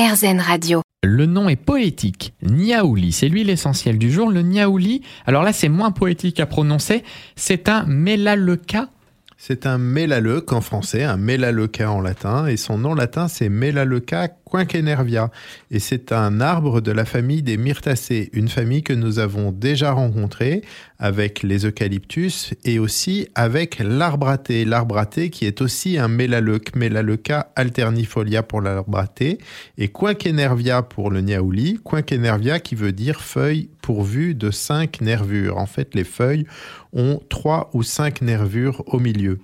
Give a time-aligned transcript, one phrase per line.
[0.00, 0.80] RZN Radio.
[1.02, 2.32] Le nom est poétique.
[2.40, 4.30] Niaouli, c'est l'huile essentielle du jour.
[4.30, 7.04] Le niaouli, alors là c'est moins poétique à prononcer,
[7.36, 8.88] c'est un mélaleuca.
[9.36, 14.28] C'est un mélaleuque en français, un mélaleuca en latin, et son nom latin c'est Melaleuca
[14.50, 15.30] quinquenervia,
[15.70, 19.92] et c'est un arbre de la famille des myrtacées, une famille que nous avons déjà
[19.92, 20.62] rencontrée
[20.98, 28.42] avec les eucalyptus et aussi avec l'arbraté, l'arbraté qui est aussi un mélaleuque, Melaleuca alternifolia
[28.42, 29.38] pour l'arbraté,
[29.78, 35.56] et quinquenervia pour le niaouli, quinquenervia qui veut dire feuille pourvue de cinq nervures.
[35.56, 36.46] En fait, les feuilles
[36.92, 39.38] ont trois ou cinq nervures au milieu.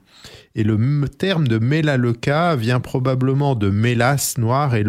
[0.54, 0.78] Et le
[1.08, 4.82] terme de mélaleuca vient probablement de mélas noir et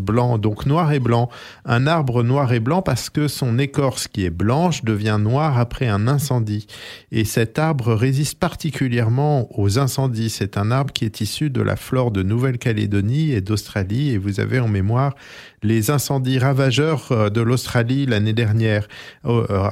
[0.00, 1.28] blanc, donc noir et blanc.
[1.64, 5.86] Un arbre noir et blanc parce que son écorce qui est blanche devient noire après
[5.86, 6.66] un incendie.
[7.12, 10.30] Et cet arbre résiste particulièrement aux incendies.
[10.30, 14.10] C'est un arbre qui est issu de la flore de Nouvelle-Calédonie et d'Australie.
[14.10, 15.14] Et vous avez en mémoire
[15.62, 18.88] les incendies ravageurs euh, de l'Australie l'année dernière.
[19.24, 19.68] Euh,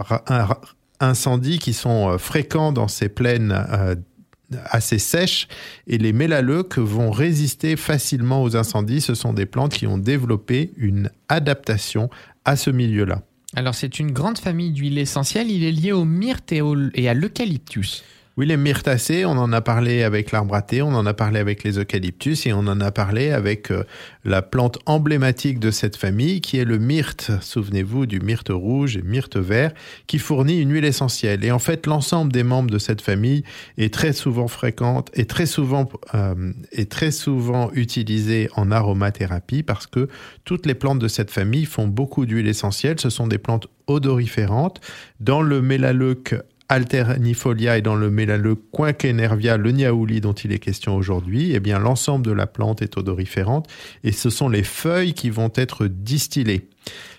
[1.00, 3.54] incendies qui sont euh, fréquents dans ces plaines
[4.66, 5.48] assez sèches
[5.86, 9.00] et les mélaleuques vont résister facilement aux incendies.
[9.00, 12.10] Ce sont des plantes qui ont développé une adaptation
[12.44, 13.22] à ce milieu-là.
[13.56, 18.02] Alors c'est une grande famille d'huiles essentielles, il est lié au myrte et, à l'eucalyptus.
[18.36, 21.38] Oui, les myrtacées, on en a parlé avec l'arbre à thé, on en a parlé
[21.38, 23.84] avec les eucalyptus et on en a parlé avec euh,
[24.24, 27.30] la plante emblématique de cette famille qui est le myrte.
[27.40, 29.72] Souvenez-vous du myrte rouge et myrte vert
[30.08, 31.44] qui fournit une huile essentielle.
[31.44, 33.44] Et en fait, l'ensemble des membres de cette famille
[33.78, 39.86] est très souvent fréquente et très souvent, euh, est très souvent utilisée en aromathérapie parce
[39.86, 40.08] que
[40.44, 42.98] toutes les plantes de cette famille font beaucoup d'huile essentielle.
[42.98, 44.80] Ce sont des plantes odoriférantes.
[45.20, 46.34] Dans le mélaleuque
[46.68, 51.78] alternifolia et dans le mélaleuque quinquenervia, le niaouli dont il est question aujourd'hui, eh bien
[51.78, 53.68] l'ensemble de la plante est odoriférante
[54.02, 56.68] et ce sont les feuilles qui vont être distillées.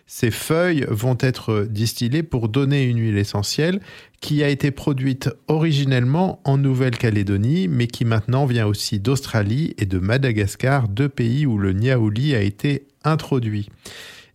[0.08, 3.80] Ces feuilles vont être distillées pour donner une huile essentielle
[4.22, 9.98] qui a été produite originellement en Nouvelle-Calédonie, mais qui maintenant vient aussi d'Australie et de
[9.98, 13.70] Madagascar, deux pays où le niaouli a été introduit.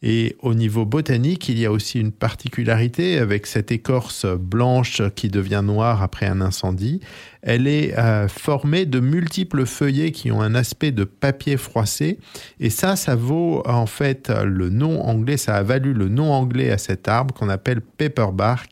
[0.02, 5.28] Et au niveau botanique, il y a aussi une particularité avec cette écorce blanche qui
[5.28, 7.00] devient noire après un incendie.
[7.42, 12.18] Elle est euh, formée de multiples feuillets qui ont un aspect de papier froissé.
[12.60, 16.70] Et ça, ça vaut en fait le nom anglais, ça a valu le nom anglais
[16.70, 18.70] à cet arbre qu'on appelle paperbark.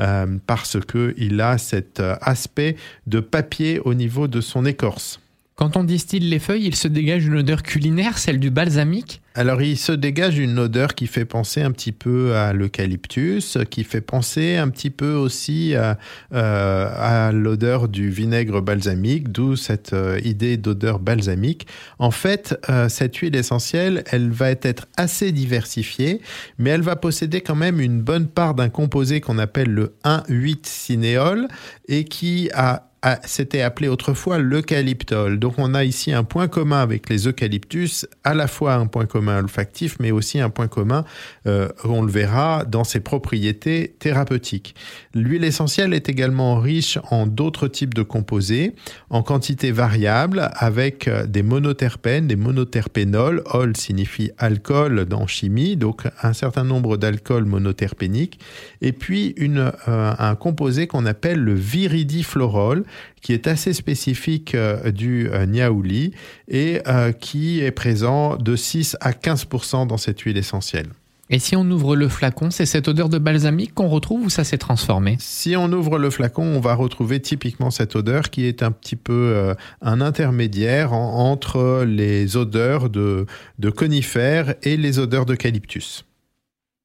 [0.00, 2.76] Euh, parce qu'il a cet euh, aspect
[3.06, 5.20] de papier au niveau de son écorce.
[5.56, 9.62] Quand on distille les feuilles, il se dégage une odeur culinaire, celle du balsamique Alors
[9.62, 14.02] il se dégage une odeur qui fait penser un petit peu à l'eucalyptus, qui fait
[14.02, 15.98] penser un petit peu aussi à,
[16.34, 21.66] euh, l'odeur du vinaigre balsamique, d'où cette euh, idée d'odeur balsamique.
[21.98, 26.20] En fait, euh, cette huile essentielle, elle va être assez diversifiée,
[26.58, 31.48] mais elle va posséder quand même une bonne part d'un composé qu'on appelle le 1,8-cinéol
[31.88, 32.85] et qui a
[33.24, 35.38] c'était appelé autrefois l'eucalyptol.
[35.38, 39.06] Donc on a ici un point commun avec les eucalyptus, à la fois un point
[39.06, 41.04] commun olfactif, mais aussi un point commun,
[41.46, 44.74] euh, on le verra, dans ses propriétés thérapeutiques.
[45.14, 48.74] L'huile essentielle est également riche en d'autres types de composés,
[49.10, 53.42] en quantité variable, avec euh, des monoterpènes, des monoterpénols.
[53.52, 58.40] Ol signifie alcool dans chimie, donc un certain nombre d'alcools monoterpéniques,
[58.80, 59.70] et puis euh,
[60.18, 62.84] un composé qu'on appelle le viridiflorol,
[63.22, 66.12] qui est assez spécifique euh, du euh, niaouli
[66.48, 70.88] et euh, qui est présent de 6 à 15% dans cette huile essentielle.
[71.28, 74.44] Et si on ouvre le flacon, c'est cette odeur de balsamique qu'on retrouve ou ça
[74.44, 75.16] s'est transformé?
[75.18, 78.94] Si on ouvre le flacon, on va retrouver typiquement cette odeur qui est un petit
[78.94, 79.52] peu
[79.82, 83.26] un intermédiaire entre les odeurs de,
[83.58, 86.04] de conifères et les odeurs d'eucalyptus.